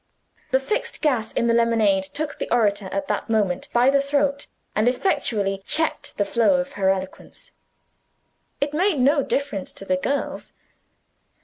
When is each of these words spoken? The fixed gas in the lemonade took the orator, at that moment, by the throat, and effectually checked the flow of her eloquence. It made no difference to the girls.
The 0.49 0.59
fixed 0.59 1.03
gas 1.03 1.31
in 1.31 1.45
the 1.45 1.53
lemonade 1.53 2.03
took 2.05 2.39
the 2.39 2.49
orator, 2.51 2.89
at 2.91 3.07
that 3.07 3.29
moment, 3.29 3.67
by 3.71 3.91
the 3.91 4.01
throat, 4.01 4.47
and 4.75 4.87
effectually 4.89 5.61
checked 5.63 6.17
the 6.17 6.25
flow 6.25 6.55
of 6.55 6.71
her 6.71 6.89
eloquence. 6.89 7.51
It 8.59 8.73
made 8.73 8.97
no 8.99 9.21
difference 9.21 9.71
to 9.73 9.85
the 9.85 9.97
girls. 9.97 10.53